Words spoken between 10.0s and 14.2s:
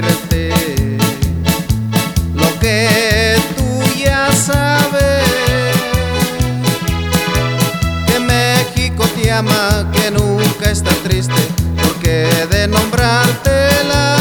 nunca está triste, porque de nombrarte la